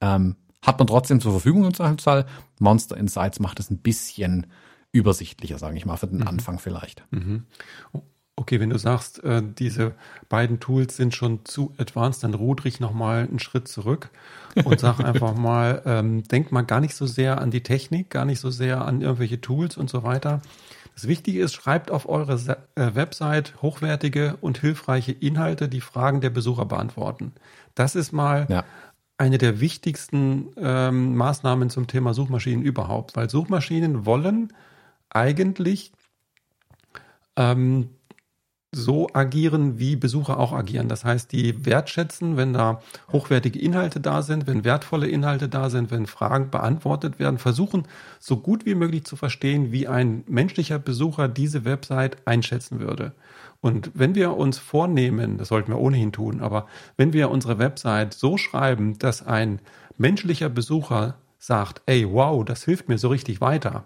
[0.00, 2.26] Ähm, hat man trotzdem zur Verfügung im Zweifelsfall.
[2.58, 4.46] Monster Insights macht es ein bisschen
[4.92, 6.28] übersichtlicher, sage ich mal, für den mhm.
[6.28, 7.04] Anfang vielleicht.
[7.10, 7.44] Mhm.
[8.38, 9.94] Okay, wenn du sagst, äh, diese
[10.28, 14.10] beiden Tools sind schon zu advanced, dann ruder ich nochmal einen Schritt zurück
[14.64, 18.24] und sag einfach mal, ähm, denk mal gar nicht so sehr an die Technik, gar
[18.24, 20.42] nicht so sehr an irgendwelche Tools und so weiter.
[20.96, 22.34] Das Wichtige ist, schreibt auf eure
[22.74, 27.32] äh, Website hochwertige und hilfreiche Inhalte, die Fragen der Besucher beantworten.
[27.74, 28.64] Das ist mal ja.
[29.18, 34.54] eine der wichtigsten ähm, Maßnahmen zum Thema Suchmaschinen überhaupt, weil Suchmaschinen wollen
[35.10, 35.92] eigentlich
[37.36, 37.90] ähm,
[38.76, 40.88] so agieren, wie Besucher auch agieren.
[40.88, 45.90] Das heißt, die wertschätzen, wenn da hochwertige Inhalte da sind, wenn wertvolle Inhalte da sind,
[45.90, 47.88] wenn Fragen beantwortet werden, versuchen
[48.20, 53.12] so gut wie möglich zu verstehen, wie ein menschlicher Besucher diese Website einschätzen würde.
[53.62, 58.12] Und wenn wir uns vornehmen, das sollten wir ohnehin tun, aber wenn wir unsere Website
[58.12, 59.60] so schreiben, dass ein
[59.96, 63.84] menschlicher Besucher sagt, ey, wow, das hilft mir so richtig weiter,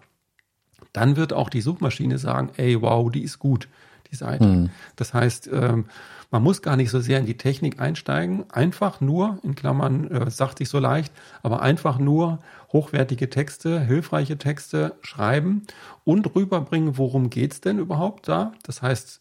[0.92, 3.68] dann wird auch die Suchmaschine sagen, ey, wow, die ist gut
[4.10, 4.44] die Seite.
[4.44, 4.70] Mhm.
[4.96, 5.86] Das heißt, ähm,
[6.30, 10.30] man muss gar nicht so sehr in die Technik einsteigen, einfach nur, in Klammern, äh,
[10.30, 12.38] sagt sich so leicht, aber einfach nur
[12.72, 15.62] hochwertige Texte, hilfreiche Texte schreiben
[16.04, 18.52] und rüberbringen, worum geht's denn überhaupt da?
[18.62, 19.20] Das heißt,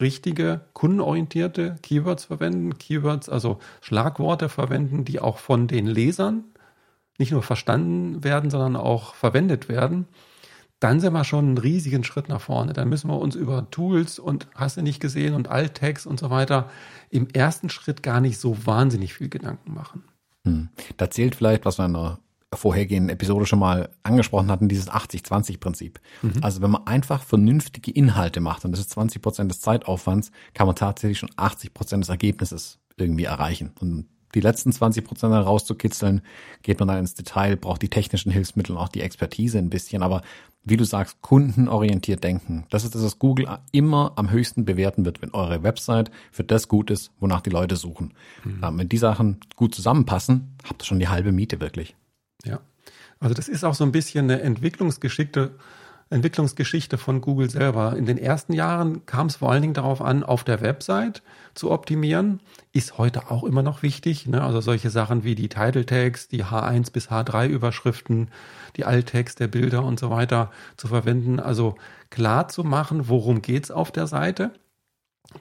[0.00, 6.44] richtige, kundenorientierte Keywords verwenden, Keywords, also Schlagworte verwenden, die auch von den Lesern
[7.18, 10.06] nicht nur verstanden werden, sondern auch verwendet werden
[10.80, 12.72] dann sind wir schon einen riesigen Schritt nach vorne.
[12.72, 16.30] Dann müssen wir uns über Tools und hast du nicht gesehen und Alttext und so
[16.30, 16.70] weiter
[17.10, 20.04] im ersten Schritt gar nicht so wahnsinnig viel Gedanken machen.
[20.44, 20.70] Hm.
[20.96, 22.18] Da zählt vielleicht, was wir in der
[22.54, 26.00] vorhergehenden Episode schon mal angesprochen hatten, dieses 80-20-Prinzip.
[26.22, 26.32] Mhm.
[26.40, 30.66] Also wenn man einfach vernünftige Inhalte macht, und das ist 20 Prozent des Zeitaufwands, kann
[30.66, 33.72] man tatsächlich schon 80 Prozent des Ergebnisses irgendwie erreichen.
[33.80, 36.22] Und die letzten 20 Prozent rauszukitzeln,
[36.62, 40.02] geht man dann ins Detail, braucht die technischen Hilfsmittel und auch die Expertise ein bisschen.
[40.02, 40.22] Aber
[40.62, 42.66] wie du sagst, kundenorientiert denken.
[42.70, 46.68] Das ist das, was Google immer am höchsten bewerten wird, wenn eure Website für das
[46.68, 48.12] gut ist, wonach die Leute suchen.
[48.44, 48.60] Mhm.
[48.62, 51.96] Ähm, wenn die Sachen gut zusammenpassen, habt ihr schon die halbe Miete wirklich.
[52.44, 52.60] Ja.
[53.20, 55.52] Also das ist auch so ein bisschen eine Entwicklungsgeschickte
[56.10, 57.96] Entwicklungsgeschichte von Google selber.
[57.96, 61.22] In den ersten Jahren kam es vor allen Dingen darauf an, auf der Website
[61.54, 62.40] zu optimieren.
[62.72, 64.26] Ist heute auch immer noch wichtig.
[64.26, 64.42] Ne?
[64.42, 68.28] Also solche Sachen wie die Title Tags, die H1 bis H3 Überschriften,
[68.76, 71.38] die Alttext der Bilder und so weiter zu verwenden.
[71.38, 71.76] Also
[72.10, 74.50] klar zu machen, worum geht's auf der Seite.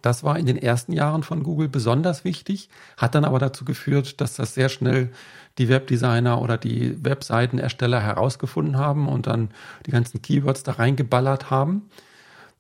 [0.02, 4.22] Das war in den ersten Jahren von Google besonders wichtig, hat dann aber dazu geführt,
[4.22, 5.12] dass das sehr schnell
[5.58, 9.50] die Webdesigner oder die Webseitenersteller herausgefunden haben und dann
[9.86, 11.90] die ganzen Keywords da reingeballert haben.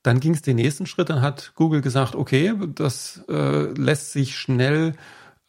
[0.04, 4.38] Dann ging es den nächsten Schritt, dann hat Google gesagt, okay, das äh, lässt sich
[4.38, 4.94] schnell,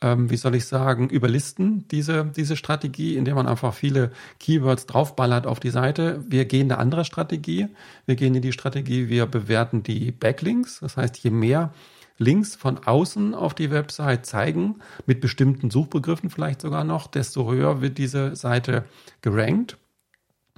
[0.03, 5.47] ähm, wie soll ich sagen, überlisten, diese, diese Strategie, indem man einfach viele Keywords draufballert
[5.47, 6.25] auf die Seite.
[6.27, 7.69] Wir gehen eine andere Strategie.
[8.07, 10.81] Wir gehen in die Strategie, wir bewerten die Backlinks.
[10.81, 11.73] Das heißt, je mehr
[12.17, 17.81] Links von außen auf die Website zeigen, mit bestimmten Suchbegriffen vielleicht sogar noch, desto höher
[17.81, 18.85] wird diese Seite
[19.23, 19.79] gerankt.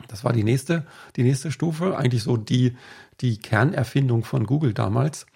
[0.09, 2.77] Das war die nächste, die nächste Stufe, eigentlich so die,
[3.21, 5.27] die Kernerfindung von Google damals.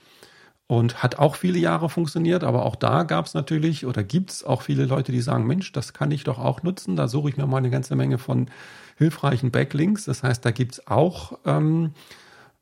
[0.68, 4.42] Und hat auch viele Jahre funktioniert, aber auch da gab es natürlich oder gibt es
[4.42, 6.96] auch viele Leute, die sagen, Mensch, das kann ich doch auch nutzen.
[6.96, 8.50] Da suche ich mir mal eine ganze Menge von
[8.96, 10.06] hilfreichen Backlinks.
[10.06, 11.92] Das heißt, da gibt es auch ähm,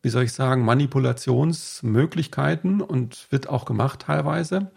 [0.05, 4.71] wie soll ich sagen, Manipulationsmöglichkeiten und wird auch gemacht teilweise.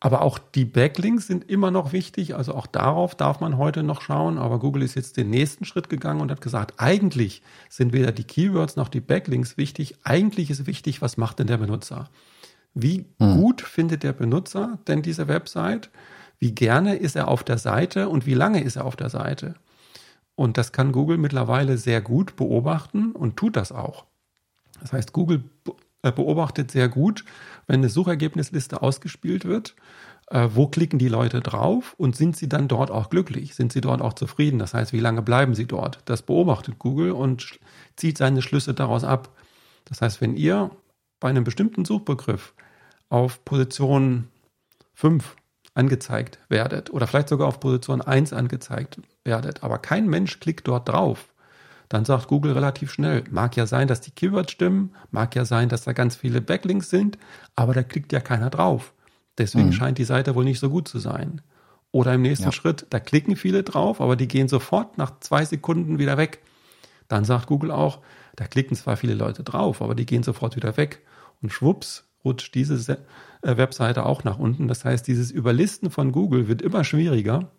[0.00, 2.34] Aber auch die Backlinks sind immer noch wichtig.
[2.34, 4.38] Also auch darauf darf man heute noch schauen.
[4.38, 8.24] Aber Google ist jetzt den nächsten Schritt gegangen und hat gesagt, eigentlich sind weder die
[8.24, 9.98] Keywords noch die Backlinks wichtig.
[10.02, 12.10] Eigentlich ist wichtig, was macht denn der Benutzer?
[12.78, 13.40] Wie hm.
[13.40, 15.90] gut findet der Benutzer denn diese Website?
[16.38, 19.54] Wie gerne ist er auf der Seite und wie lange ist er auf der Seite?
[20.34, 24.04] Und das kann Google mittlerweile sehr gut beobachten und tut das auch.
[24.82, 25.44] Das heißt, Google
[26.02, 27.24] äh, beobachtet sehr gut,
[27.66, 29.74] wenn eine Suchergebnisliste ausgespielt wird,
[30.28, 33.54] äh, wo klicken die Leute drauf und sind sie dann dort auch glücklich?
[33.54, 34.58] Sind sie dort auch zufrieden?
[34.58, 36.00] Das heißt, wie lange bleiben sie dort?
[36.04, 37.58] Das beobachtet Google und
[37.96, 39.34] zieht seine Schlüsse daraus ab.
[39.86, 40.70] Das heißt, wenn ihr
[41.20, 42.52] bei einem bestimmten Suchbegriff
[43.08, 44.28] auf Position
[44.94, 45.36] 5
[45.74, 50.88] angezeigt werdet oder vielleicht sogar auf Position 1 angezeigt werdet, aber kein Mensch klickt dort
[50.88, 51.28] drauf,
[51.88, 55.68] dann sagt Google relativ schnell, mag ja sein, dass die Keywords stimmen, mag ja sein,
[55.68, 57.18] dass da ganz viele Backlinks sind,
[57.54, 58.92] aber da klickt ja keiner drauf.
[59.38, 59.72] Deswegen mhm.
[59.72, 61.42] scheint die Seite wohl nicht so gut zu sein.
[61.92, 62.52] Oder im nächsten ja.
[62.52, 66.42] Schritt, da klicken viele drauf, aber die gehen sofort nach zwei Sekunden wieder weg.
[67.08, 68.00] Dann sagt Google auch,
[68.34, 71.02] da klicken zwar viele Leute drauf, aber die gehen sofort wieder weg.
[71.40, 72.98] Und schwupps rutscht diese
[73.42, 74.68] äh, Webseite auch nach unten.
[74.68, 77.50] Das heißt, dieses Überlisten von Google wird immer schwieriger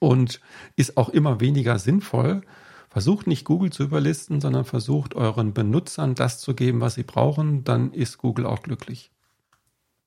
[0.00, 0.40] und
[0.74, 2.42] ist auch immer weniger sinnvoll,
[2.92, 7.64] Versucht nicht Google zu überlisten, sondern versucht euren Benutzern das zu geben, was sie brauchen,
[7.64, 9.10] dann ist Google auch glücklich.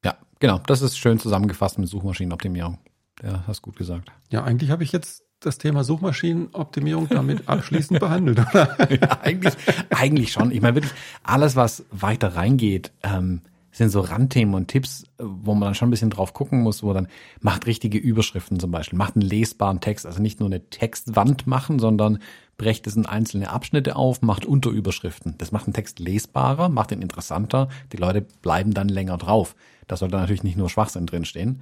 [0.04, 0.60] Ja, genau.
[0.68, 2.78] Das ist schön zusammengefasst mit Suchmaschinenoptimierung.
[3.24, 4.12] Ja, hast gut gesagt.
[4.30, 8.78] Ja, eigentlich habe ich jetzt das Thema Suchmaschinenoptimierung damit abschließend behandelt, oder?
[8.92, 9.56] Ja, eigentlich,
[9.90, 10.52] eigentlich schon.
[10.52, 10.94] Ich meine wirklich,
[11.24, 13.42] alles, was weiter reingeht, ähm,
[13.78, 16.94] sind so Randthemen und Tipps, wo man dann schon ein bisschen drauf gucken muss, wo
[16.94, 17.08] dann
[17.42, 21.80] macht richtige Überschriften zum Beispiel, macht einen lesbaren Text, also nicht nur eine Textwand machen,
[21.80, 22.20] sondern
[22.58, 25.36] brecht es in einzelne Abschnitte auf, macht Unterüberschriften.
[25.38, 29.56] Das macht einen Text lesbarer, macht ihn interessanter, die Leute bleiben dann länger drauf.
[29.88, 31.62] Da sollte natürlich nicht nur Schwachsinn drinstehen,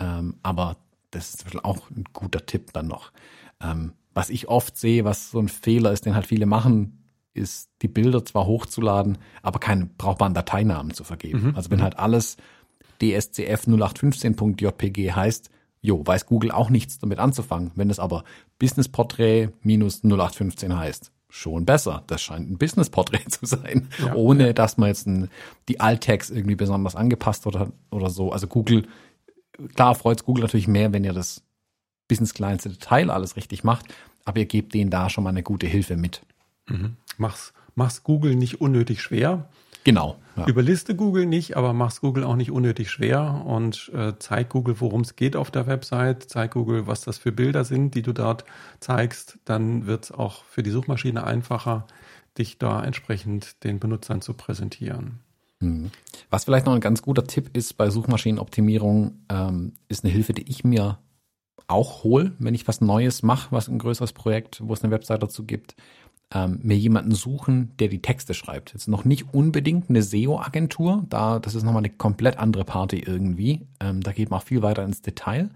[0.00, 0.76] ähm, aber
[1.12, 3.10] das ist zum Beispiel auch ein guter Tipp dann noch.
[3.62, 7.03] Ähm, was ich oft sehe, was so ein Fehler ist, den halt viele machen,
[7.34, 11.48] ist, die Bilder zwar hochzuladen, aber keinen brauchbaren Dateinamen zu vergeben.
[11.48, 11.56] Mhm.
[11.56, 11.84] Also wenn mhm.
[11.84, 12.36] halt alles
[13.02, 17.72] dscf 0815.jpg heißt, jo, weiß Google auch nichts damit anzufangen.
[17.74, 18.24] Wenn es aber
[18.58, 22.04] Business Portrait minus 0815 heißt, schon besser.
[22.06, 24.14] Das scheint ein Business Portrait zu sein, ja.
[24.14, 25.28] ohne dass man jetzt ein,
[25.68, 28.30] die Alt-Tags irgendwie besonders angepasst oder, oder so.
[28.32, 28.86] Also Google,
[29.74, 31.42] klar freut es Google natürlich mehr, wenn ihr das
[32.06, 33.86] bis ins kleinste Detail alles richtig macht,
[34.24, 36.22] aber ihr gebt denen da schon mal eine gute Hilfe mit.
[36.68, 36.96] Mhm.
[37.18, 39.48] Mach's, mach's Google nicht unnötig schwer.
[39.84, 40.16] Genau.
[40.36, 40.46] Ja.
[40.46, 45.02] Überliste Google nicht, aber mach's Google auch nicht unnötig schwer und äh, zeig Google, worum
[45.02, 48.44] es geht auf der Website, zeig Google, was das für Bilder sind, die du dort
[48.80, 49.38] zeigst.
[49.44, 51.86] Dann wird's auch für die Suchmaschine einfacher,
[52.38, 55.20] dich da entsprechend den Benutzern zu präsentieren.
[55.60, 55.90] Mhm.
[56.30, 60.50] Was vielleicht noch ein ganz guter Tipp ist bei Suchmaschinenoptimierung, ähm, ist eine Hilfe, die
[60.50, 60.98] ich mir
[61.66, 65.22] auch hole, wenn ich was Neues mache, was ein größeres Projekt, wo es eine Website
[65.22, 65.76] dazu gibt
[66.32, 68.72] ähm, mir jemanden suchen, der die Texte schreibt.
[68.72, 73.66] Jetzt noch nicht unbedingt eine SEO-Agentur, da das ist nochmal eine komplett andere Party irgendwie.
[73.80, 75.50] Ähm, da geht man viel weiter ins Detail.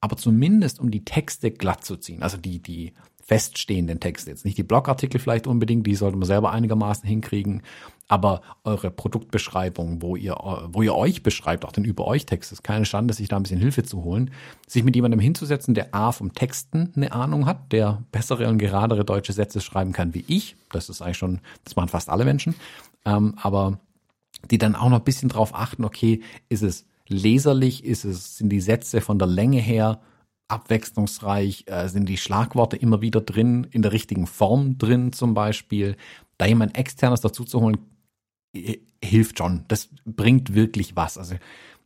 [0.00, 2.92] Aber zumindest um die Texte glatt zu ziehen, also die, die
[3.28, 4.30] feststehenden Texte.
[4.30, 7.62] Jetzt nicht die Blogartikel vielleicht unbedingt, die sollte man selber einigermaßen hinkriegen,
[8.08, 10.34] aber eure Produktbeschreibung, wo ihr,
[10.72, 13.42] wo ihr euch beschreibt, auch den über euch Text, ist keine Schande, sich da ein
[13.42, 14.30] bisschen Hilfe zu holen,
[14.66, 19.04] sich mit jemandem hinzusetzen, der A vom Texten eine Ahnung hat, der bessere und geradere
[19.04, 20.56] deutsche Sätze schreiben kann wie ich.
[20.72, 22.54] Das ist eigentlich schon, das machen fast alle Menschen.
[23.04, 23.78] Ähm, aber
[24.50, 28.50] die dann auch noch ein bisschen drauf achten, okay, ist es leserlich, ist es, sind
[28.50, 30.00] die Sätze von der Länge her
[30.48, 35.96] abwechslungsreich, äh, sind die Schlagworte immer wieder drin, in der richtigen Form drin zum Beispiel.
[36.38, 37.78] Da jemand externes dazu zu holen,
[39.02, 39.64] hilft schon.
[39.68, 41.18] Das bringt wirklich was.
[41.18, 41.36] Also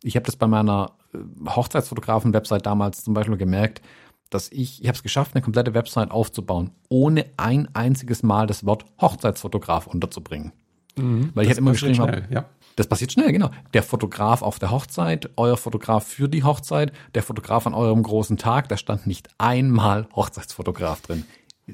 [0.03, 3.83] ich habe das bei meiner äh, Hochzeitsfotografen-Website damals zum Beispiel gemerkt,
[4.31, 8.65] dass ich, ich habe es geschafft, eine komplette Website aufzubauen, ohne ein einziges Mal das
[8.65, 10.53] Wort Hochzeitsfotograf unterzubringen.
[10.97, 12.47] Mhm, Weil ich halt immer geschrieben habe, ja.
[12.77, 13.51] Das passiert schnell, genau.
[13.75, 18.39] Der Fotograf auf der Hochzeit, euer Fotograf für die Hochzeit, der Fotograf an eurem großen
[18.39, 21.25] Tag, da stand nicht einmal Hochzeitsfotograf drin.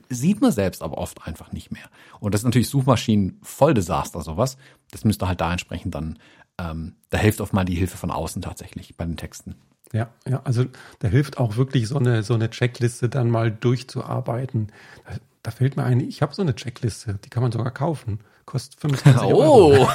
[0.08, 1.84] Sieht man selbst aber oft einfach nicht mehr.
[2.20, 4.56] Und das ist natürlich Suchmaschinen voll Desaster, sowas.
[4.90, 6.18] Das müsste halt da entsprechend dann,
[6.58, 9.54] ähm, da hilft oft mal die Hilfe von außen tatsächlich bei den Texten.
[9.92, 10.64] Ja, ja, also
[10.98, 14.68] da hilft auch wirklich so eine, so eine Checkliste dann mal durchzuarbeiten.
[15.06, 18.20] Da, da fällt mir ein, ich habe so eine Checkliste, die kann man sogar kaufen.
[18.44, 19.42] Kostet 25 oh.
[19.42, 19.88] Euro.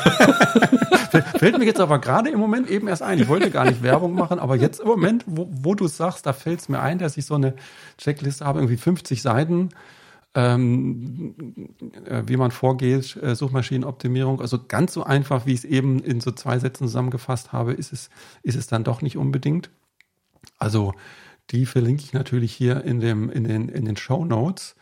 [1.37, 3.19] fällt mir jetzt aber gerade im Moment eben erst ein.
[3.19, 6.33] Ich wollte gar nicht Werbung machen, aber jetzt im Moment, wo, wo du sagst, da
[6.33, 7.53] fällt es mir ein, dass ich so eine
[7.97, 9.69] Checkliste habe, irgendwie 50 Seiten,
[10.35, 11.35] ähm,
[12.05, 14.41] äh, wie man vorgeht, äh, Suchmaschinenoptimierung.
[14.41, 17.93] Also ganz so einfach, wie ich es eben in so zwei Sätzen zusammengefasst habe, ist
[17.93, 18.09] es,
[18.41, 19.69] ist es dann doch nicht unbedingt.
[20.57, 20.93] Also
[21.51, 24.75] die verlinke ich natürlich hier in, dem, in, den, in den Show Notes.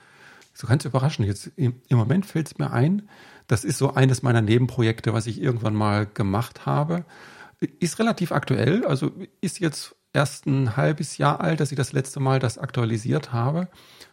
[0.53, 1.27] So ganz überraschend.
[1.27, 3.09] Jetzt im, im Moment fällt es mir ein,
[3.47, 7.03] das ist so eines meiner Nebenprojekte, was ich irgendwann mal gemacht habe.
[7.79, 9.11] Ist relativ aktuell, also
[9.41, 13.67] ist jetzt erst ein halbes Jahr alt, dass ich das letzte Mal das aktualisiert habe.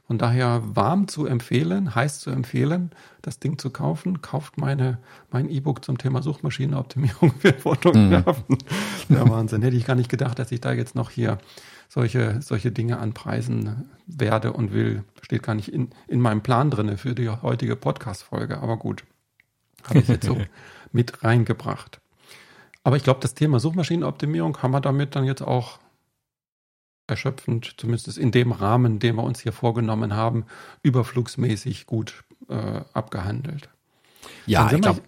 [0.09, 4.23] Von daher warm zu empfehlen, heiß zu empfehlen, das Ding zu kaufen.
[4.23, 4.97] Kauft meine,
[5.31, 8.45] mein E-Book zum Thema Suchmaschinenoptimierung für Fotografen.
[8.49, 9.15] Mhm.
[9.15, 9.61] Der Wahnsinn.
[9.61, 11.37] Hätte ich gar nicht gedacht, dass ich da jetzt noch hier
[11.91, 15.05] solche, solche Dinge anpreisen werde und will.
[15.21, 19.05] Steht gar nicht in, in meinem Plan drinne für die heutige Podcast-Folge, aber gut.
[19.85, 20.39] Habe ich jetzt so
[20.91, 22.01] mit reingebracht.
[22.83, 25.81] Aber ich glaube, das Thema Suchmaschinenoptimierung haben wir damit dann jetzt auch
[27.09, 30.45] erschöpfend, zumindest in dem Rahmen, den wir uns hier vorgenommen haben,
[30.83, 33.69] überflugsmäßig gut äh, abgehandelt.
[34.47, 35.03] Ja, ich glaube,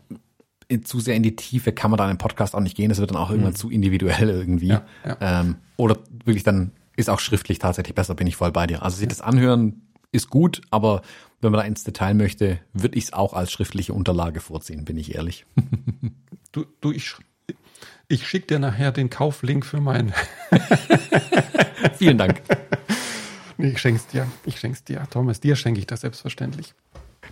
[0.85, 2.89] zu sehr in die Tiefe kann man da in den Podcast auch nicht gehen.
[2.89, 3.57] Das wird dann auch irgendwann mhm.
[3.57, 4.69] zu individuell irgendwie.
[4.69, 5.17] Ja, ja.
[5.21, 8.83] Ähm, oder wirklich dann ist auch schriftlich tatsächlich besser, bin ich voll bei dir.
[8.83, 9.83] Also sich das anhören
[10.13, 11.03] ist gut, aber
[11.41, 14.99] wenn man da ins Detail möchte, würde ich es auch als schriftliche Unterlage vorziehen, bin
[14.99, 15.47] ich ehrlich.
[16.53, 17.15] du, du, ich,
[18.11, 20.13] ich schicke dir nachher den Kauflink für meinen.
[21.97, 22.43] Vielen Dank.
[23.57, 24.27] Nee, ich schenk's dir.
[24.45, 25.07] Ich schenk's dir.
[25.11, 26.75] Thomas, dir schenke ich das selbstverständlich.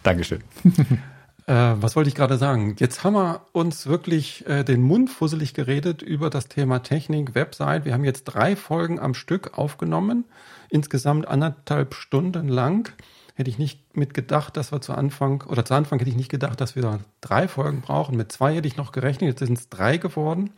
[0.02, 0.42] Dankeschön.
[1.46, 2.76] Äh, was wollte ich gerade sagen?
[2.78, 7.86] Jetzt haben wir uns wirklich äh, den Mund fusselig geredet über das Thema Technik, Website.
[7.86, 10.26] Wir haben jetzt drei Folgen am Stück aufgenommen,
[10.68, 12.92] insgesamt anderthalb Stunden lang.
[13.38, 16.29] Hätte ich nicht mit gedacht, dass wir zu Anfang, oder zu Anfang hätte ich nicht
[16.29, 18.16] gedacht, dass wir da drei Folgen brauchen.
[18.16, 20.51] Mit zwei hätte ich noch gerechnet, jetzt sind es drei geworden.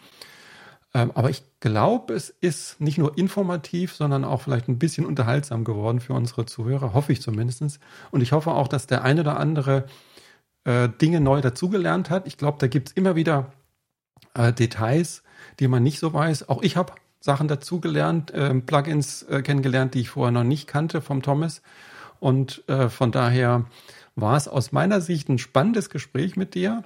[0.94, 5.62] Ähm, aber ich glaube, es ist nicht nur informativ, sondern auch vielleicht ein bisschen unterhaltsam
[5.62, 7.80] geworden für unsere Zuhörer, hoffe ich zumindest.
[8.12, 9.84] Und ich hoffe auch, dass der eine oder andere
[10.64, 12.26] äh, Dinge neu dazugelernt hat.
[12.26, 13.52] Ich glaube, da gibt es immer wieder
[14.32, 15.22] äh, Details,
[15.58, 16.48] die man nicht so weiß.
[16.48, 21.20] Auch ich habe Sachen dazugelernt, äh, Plugins kennengelernt, die ich vorher noch nicht kannte vom
[21.20, 21.60] Thomas.
[22.20, 23.64] Und äh, von daher
[24.14, 26.84] war es aus meiner Sicht ein spannendes Gespräch mit dir.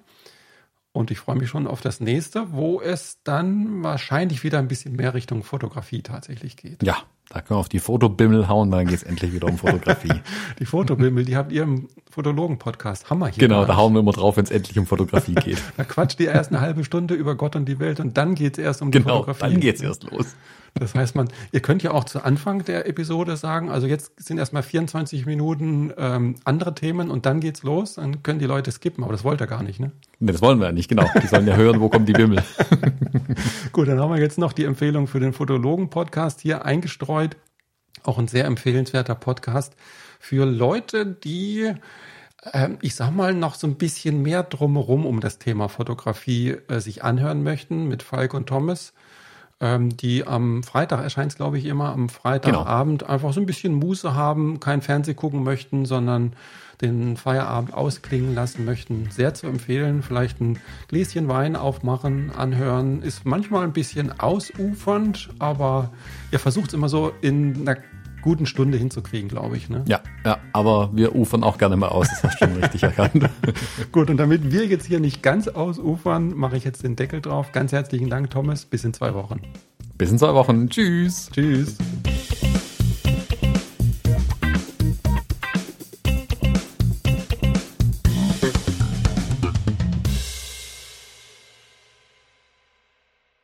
[0.92, 4.94] Und ich freue mich schon auf das nächste, wo es dann wahrscheinlich wieder ein bisschen
[4.94, 6.84] mehr Richtung Fotografie tatsächlich geht.
[6.84, 6.98] Ja,
[7.30, 10.12] da können wir auf die Fotobimmel hauen, dann geht es endlich wieder um Fotografie.
[10.60, 13.10] die Fotobimmel, die habt ihr im Fotologen-Podcast.
[13.10, 13.40] Hammer hier.
[13.40, 15.60] Genau, da hauen wir immer drauf, wenn es endlich um Fotografie geht.
[15.76, 18.56] da quatscht ihr erst eine halbe Stunde über Gott und die Welt und dann geht
[18.56, 19.52] es erst um die genau, Fotografie.
[19.52, 20.36] Dann geht es erst los.
[20.74, 24.38] Das heißt, man, ihr könnt ja auch zu Anfang der Episode sagen, also jetzt sind
[24.38, 29.04] erstmal 24 Minuten ähm, andere Themen und dann geht's los, dann können die Leute skippen,
[29.04, 29.92] aber das wollt ihr gar nicht, ne?
[30.18, 31.08] Ne, das wollen wir ja nicht, genau.
[31.22, 32.42] Die sollen ja hören, wo kommt die Bimmel.
[33.72, 37.36] Gut, dann haben wir jetzt noch die Empfehlung für den Fotologen-Podcast hier eingestreut.
[38.02, 39.76] Auch ein sehr empfehlenswerter Podcast
[40.18, 41.72] für Leute, die
[42.52, 46.80] ähm, ich sag mal, noch so ein bisschen mehr drumherum um das Thema Fotografie äh,
[46.80, 48.92] sich anhören möchten mit Falk und Thomas
[49.64, 53.10] ähm, die am Freitag erscheint es, glaube ich, immer am Freitagabend genau.
[53.10, 56.34] einfach so ein bisschen Muße haben, kein Fernseh gucken möchten, sondern
[56.82, 59.08] den Feierabend ausklingen lassen möchten.
[59.10, 60.02] Sehr zu empfehlen.
[60.02, 63.00] Vielleicht ein Gläschen Wein aufmachen, anhören.
[63.00, 65.92] Ist manchmal ein bisschen ausufernd, aber
[66.30, 67.78] ihr versucht es immer so in einer
[68.24, 69.68] guten Stunde hinzukriegen, glaube ich.
[69.68, 69.84] Ne?
[69.86, 73.28] Ja, ja, aber wir ufern auch gerne mal aus, das hast du schon richtig erkannt.
[73.92, 77.52] Gut, und damit wir jetzt hier nicht ganz ausufern, mache ich jetzt den Deckel drauf.
[77.52, 78.64] Ganz herzlichen Dank, Thomas.
[78.64, 79.42] Bis in zwei Wochen.
[79.98, 80.70] Bis in zwei Wochen.
[80.70, 81.30] Tschüss.
[81.32, 81.76] Tschüss.